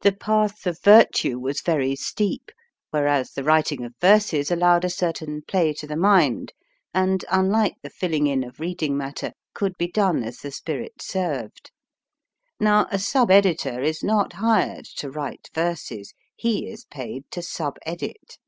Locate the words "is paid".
16.66-17.30